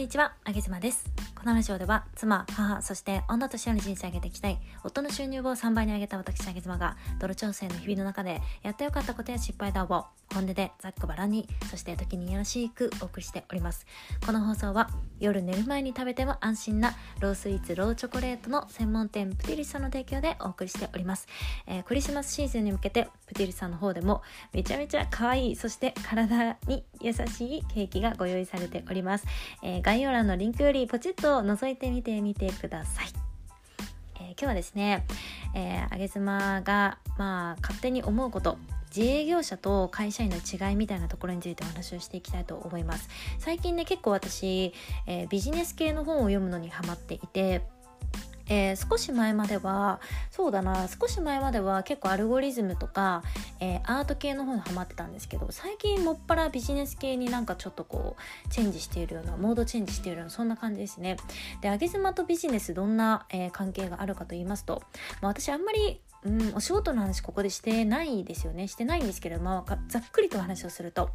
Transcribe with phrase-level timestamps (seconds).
[0.00, 1.09] にちは、あげずまです。
[1.40, 13.86] このラジオでは、妻、母、そして女としての人生を上げていきたい、夫の収入を3倍に上げた私、あげずまが、泥調整の日々の中で、やってよかったことや失敗談を、本音でざっくばらんに、そして時にいやらしくお送りしております。
[14.26, 21.26] この放送は、夜寝る前に食べても安心な、ロースイーツ、ローチョコレートの専門店、プティリスさんの提供でお送りしております。
[21.66, 24.20] えー、クリスマスシーズンに向けて、プティリスさんの方でも、
[24.52, 27.20] めちゃめちゃ可愛い、そして体に優し
[27.60, 29.26] いケーキがご用意されております。
[29.62, 33.06] えー、概要欄のリンクよりポチッと覗いてみてみてください。
[34.16, 35.06] えー、今日はですね、
[35.54, 38.58] えー、あげ妻が、まあ、勝手に思うこと
[38.94, 44.74] 自営業者と会社員の違いみたいなところについてお話をしていきたいと思います最近ね結構私、
[45.06, 47.62] えー、ビジネス系の本を読むのにハマっていて
[48.50, 50.00] えー、少し前までは
[50.30, 53.22] そうだな少し前までは結構アルゴリズムとか、
[53.60, 61.16] えー、アート系の方にハマってたんですけど最近もっぱらビジネス系になんかちょっとこうチェンジしているようなモードチェンジしているようなそんな感じですね。
[61.60, 64.82] で上げ妻とビジネスどんな、えー、関係があるかと言いますと、
[65.22, 68.68] まあ、私あんまりうん、お仕事の話ここでしてないですよね。
[68.68, 71.10] してないんですけれどもざっくりと話をすると、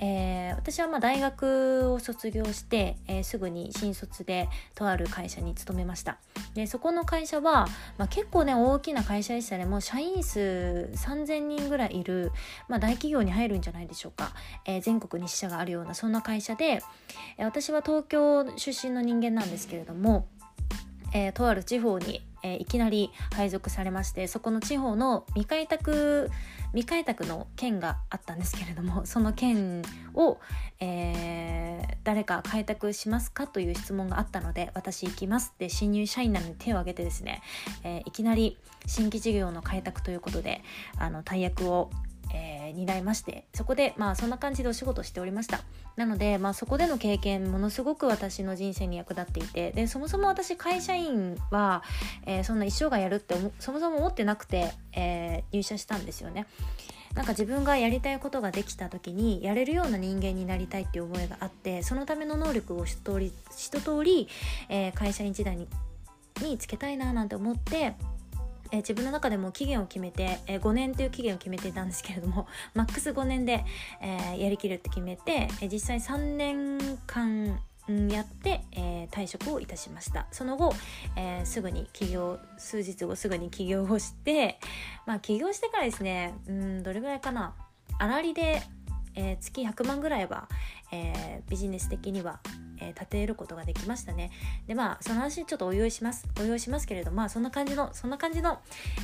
[0.00, 6.18] えー、私はまあ大学を卒業して、えー、すぐに新卒でとある会社に勤めました。
[6.54, 12.30] でそこの会社は、まあ、結構ね大きな会社でしたねもう社員数3000人ぐらいいる、
[12.68, 14.32] まあ、大企業に入るんじゃないでしょうか、
[14.66, 16.82] えー、全国に支社があるようなそんな会社で、
[17.38, 20.26] え私は東京出身の人間なんですけれども
[21.14, 26.30] えー、とある地方に、えー、いきなり配属されましてそこの地方の未開拓
[26.72, 29.82] 未開拓の県があったんですけれども その県
[30.14, 30.38] を、
[30.80, 37.42] えー、誰か開拓しますかという質問があったので私行きますって新入社員なのに手を挙げてですね、
[37.84, 40.62] えいきなり新規事業の開拓ということで
[40.96, 41.90] あの大役を
[42.72, 45.60] 担いましてそこでまあそんな感じでお仕事しておりました。
[45.96, 51.82] なので、まあ、そこでの経験ものすごく私の人生に役立っていてでそもそも私会社員は、
[52.24, 56.46] えー、そんな一生涯やるってそもそも思ってなくて、えー、入社したんですよね。
[57.14, 64.28] なんか自分がやりたいことができた時にやれるような人間になりたいっていう思いがあってそのための能力を一通り一通り、
[64.70, 65.68] えー、会社員時代に
[66.40, 67.94] につけたいななんて思って
[68.72, 73.64] えー、自分の中でも期限を決めて、えー、5年という期限を決めていたんですけれども マックス5年で、
[74.00, 77.60] え、やりきるって決めて、え実際3年間
[78.10, 80.26] やって、えー、退職をいたしました。
[80.30, 80.72] その後、
[81.16, 84.58] えー、すぐに起業数日後すぐに起業をして
[85.04, 87.54] まあ起業してからですねうんどれぐらいかな。
[87.98, 88.62] 粗利で、
[89.14, 90.48] えー、月100万ぐらいは、
[90.92, 92.40] えビジネス的には
[92.82, 94.30] えー、立てることができましたね。
[94.66, 96.26] でまあその話ちょっとお用意します。
[96.40, 98.58] お用意しますけれどまあそんな感じのそんな感じの、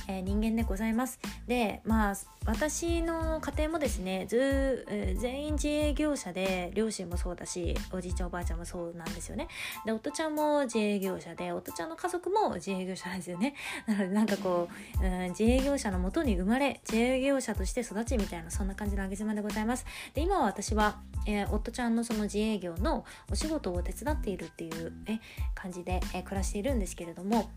[0.08, 1.20] えー、人間でございます。
[1.46, 2.14] でまあ
[2.46, 9.48] 私の家庭もですねず、えー、全員自営業者で両親もそうだしおじいちゃんおばあちゃんもそうなんですよね。
[9.84, 13.54] で夫ちゃんも自営業者で夫ちゃんの家族も自営業者なんですよね。
[13.86, 14.68] なのでなんかこ
[15.00, 19.84] う、うん、自営業者のもとに生まれ自営業者として育ちみたいなそんな感じのあげ妻でございます。
[20.14, 25.20] で今は私は、えー、夫ちゃんのその自営業のお仕事を手伝っているっていうね
[25.54, 27.50] 感じで、え暮らしているんですけれども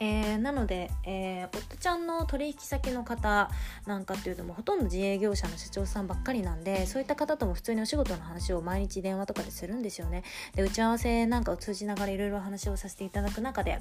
[0.00, 3.50] えー、なので、えー、夫ちゃんの取引先の方
[3.86, 10.22] なんかっていうのもほとんど自営業者の社長さんばっかりなんでそういった方とも普通にお仕事の話を毎日電話とかでするんですよね
[10.54, 13.80] で打ち合わせなんかを通じながらいろいろ話をさせていただく中で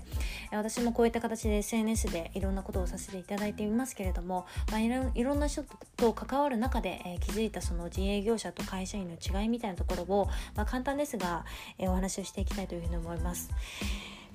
[0.52, 5.64] 私もこういった形で SNS でいろんなことをさせていただいていますけれども、まあ、いろいろんな人
[5.96, 11.46] と関わる中で、えー、気づいたその自営業者と会社員の違いみたいなところを、まあ、簡単ですが、
[11.78, 13.50] えお話をしていきたいというふうに思います。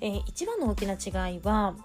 [0.03, 1.75] えー、一番の大きな違いは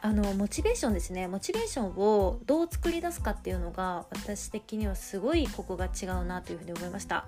[0.00, 1.26] あのモチベーションですね。
[1.26, 7.26] モチベーションをどう作り出すかっていうのが私的にはすごいここが違うなというふうに思いました。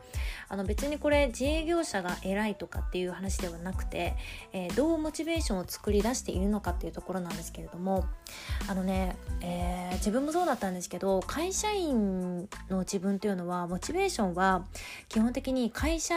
[0.48, 4.16] あの別にこれ自営業者が偉いとかっていう話ではなくて、
[4.52, 8.04] えー、どうモチベーションを作り出しているのかっていうところなんですけれども
[8.68, 14.64] あのね、えー、自分もそうだったんですけど会社員の自分というのはモチベーションは
[15.08, 16.14] 基本的に会社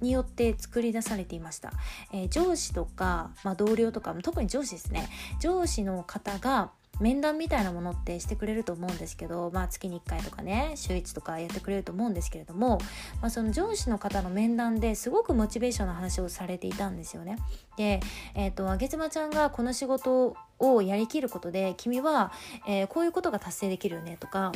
[0.00, 1.72] によって作り出されていました、
[2.12, 5.08] えー、上司とか、まあ、同僚とか特に上司ですね。
[5.40, 12.78] 上司のの方が面談みたいなものってしてくれると思うんですけど、まあ、月に1回とかね週1とかやってくれると思うんですけれども、
[13.20, 17.38] まあ、その上司の方の面談ですごくモチベーションの話をされていたんですよね。
[17.76, 18.00] で、
[18.34, 22.32] えーと、あげつまちゃんがこの仕事をやりきることで君は、
[22.68, 24.52] えー、こういうことが達成できるよねとか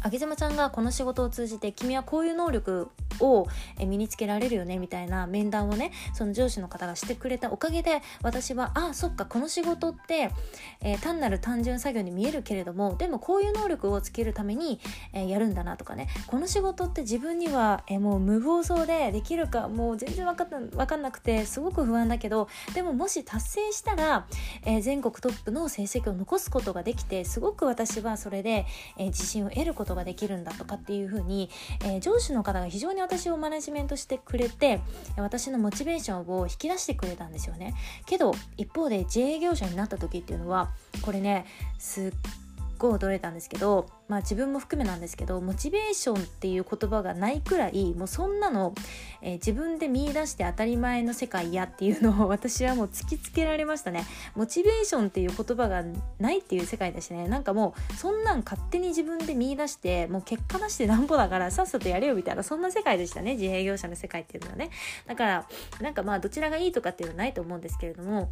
[0.00, 2.88] あげずまちゃんがこの仕事を通じて君はこういう能力
[3.20, 3.46] を
[3.78, 10.30] 身につけられるよねみたいな面談をねその上司の方がしてくれたおかげで私はあそっかこの仕事って、
[10.80, 14.80] えー、単なる単純作業に見えるけれどもでもこういう能力をつけるために、
[15.12, 24.26] えー、やるんだなとかねこの仕事って自分には、えー、もう無謀そうでできるかもう全然分かっ分かんなくてすごく不安だけどでももし達成したら、
[24.64, 28.66] え全国トップの成績を残すことができてすごく私はそれで、
[28.96, 31.50] え自信を得ることができるんだとかっていうふうに、
[31.84, 34.80] え上司の方が非常に私をマネジメントしてくれて
[35.16, 37.74] 私のモチベーションを引き出してくれたんですよね。
[38.04, 40.68] けど一方で自営業者になった時っていうのは
[41.00, 41.46] これね
[41.78, 42.12] すっ
[42.78, 48.74] ごい驚いたんですけど、まあ、自分も含めなんですけどモチベーションっていう言葉がないくらいもうそんなの、
[49.20, 54.04] えー、自分で見出して当たり前の世界やっていうのを 私はもう突きつけられましたね。
[54.34, 55.84] モチベーションっていう言葉が
[56.18, 57.28] ないっていう世界だしね。
[57.28, 63.34] なんかもうそんなん勝手に自分で見出してもう結果出してなんぼだからさっさとやれよみたいなそんな世界でしたね。
[63.34, 64.70] 自営業者の世界っていうのはね。
[65.06, 65.48] だから
[65.80, 68.30] なんかまあどちらがいいとかっていうのはないと思うんですけれども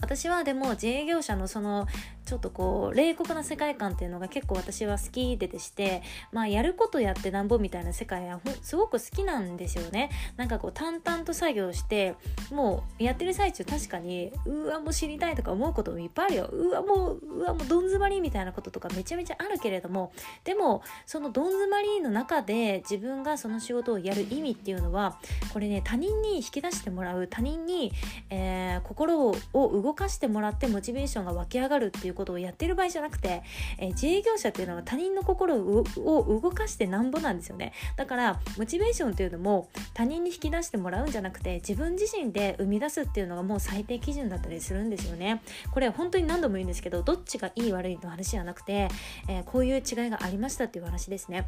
[0.00, 1.86] 私はでも自営業者のその
[2.24, 10.10] ちょっとこう冷酷な世界観っていうのが結構私は好きででしてまあやることやってなんぼみたいな世界はすごく好きなんですよね。
[10.36, 12.16] なんかこう淡々と作業して
[12.50, 16.44] もうやってる最中確かにうわもう知りたいとか思うこともいっぱいあるよ。
[16.52, 20.12] うわもううわもうどん詰まりみたいなこととかめちゃめちゃあるけれども
[20.44, 25.18] でもそのどん詰まりの中で自分がその仕事をやる意味っていうのは
[25.52, 27.92] これね他人に引き出してもらう他人に、
[28.28, 33.42] えー、心を動かしてもらってモチベーションが湧き上がるっていうことをやってる場合じゃなくて、
[33.78, 37.72] えー、自営業者っていうのは他人の心を動かしてなんぼなんですよね。
[37.96, 45.42] だからモチベーションっていうのも他人に引き出してもらうんじゃなくて自分自身で生み出すっていうのがもう最低基準だったりするんですよね。
[45.72, 48.88] これ本当に何度も言うんですけどどっちがいい悪いの話じゃなくて、
[49.28, 51.46] えー、こういう違いがありましたっていう話ですね。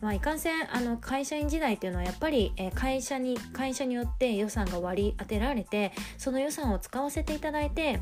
[0.00, 8.00] まあいかんせんあの会社員時代っていうのはやっぱり、えー、会社に会社によって予算が割り当てられてその予算を使わせていただいて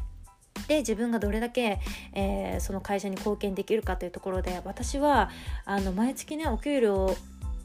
[0.69, 1.79] で自分がどれだけ、
[2.13, 5.31] えー、その会社に貢献できるかというところで私は
[5.65, 7.17] あの毎月ねお給料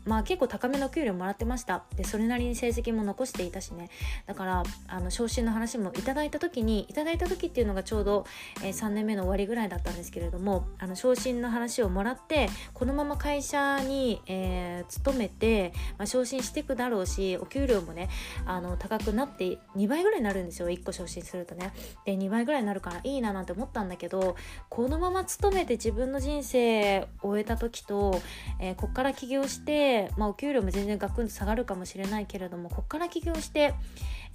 [0.05, 1.83] まあ結構高めの給料もらってました。
[1.95, 3.89] でそれなりに成績も残していたしね。
[4.25, 8.25] だからあの昇進の話もいただいた時にいただいた時っていうのがちょうど、
[8.63, 18.09] えー、3年目の終わりぐらいだったんですけれどもあの昇進の話をもらってこのまま会社に、えー、勤めて、まあ、昇進していくだろうしお給料もね
[18.45, 20.69] あの高くなって2倍ぐらいになるんですよ。
[20.69, 21.73] 1個昇進するとね。
[22.05, 24.35] で2倍ぐらいになるからいいななんて思ったんだけど
[24.69, 28.21] このまま勤めて自分の人生終えた時と、
[28.59, 33.73] えー、こっから起業してまあ、お給料も全然ガクンと下がるかもしれないけれどもここから起業して、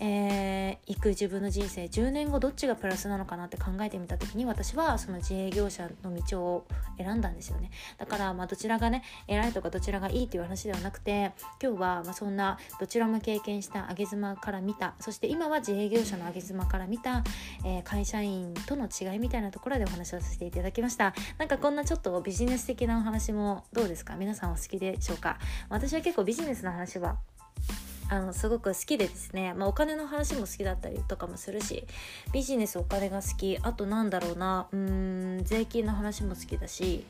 [0.02, 6.66] えー、行く自分の人生10年後どっちがプラスなのかなって考えてみた時に私はその自営業者の道を
[6.96, 7.70] 選んだんですよね。
[7.98, 11.32] だからまあどちらがね偉いとかどちらがいいという話ではなくて
[11.62, 17.22] 今日はまそんなどちらも経験した上げ妻から見たそして今は自営業者の上げ妻から見た、
[17.64, 21.14] えー、会社員との違いみたいなところでお話をさせていただきました。
[21.38, 24.16] なんかこんなちょっとビジネス的なお話もどうですか？
[24.16, 25.38] 皆さんお好きでしょうか？
[25.68, 27.18] 私は結構ビジネスの話は
[28.10, 31.86] あのすごく好きでですね、まあ、お金の話も好きだったりとかもするし
[32.32, 37.04] ビジネスお金が好きあとなんだろうなうん税金の話も好きだし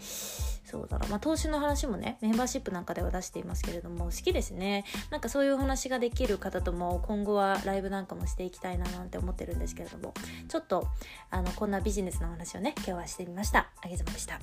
[0.70, 4.85] そうだな、まあ、投資の話もねメンバーシップなんかでは出していますけれども好きですね。
[5.11, 10.14] なんかそういうお話ができる方とも今後はライブなんかもしていきたいななんて思ってるんですけれども
[10.49, 10.87] ちょっと
[11.31, 13.70] あのこんなビジネスの話をね今日はしてみました。
[13.82, 14.38] あげずまでした。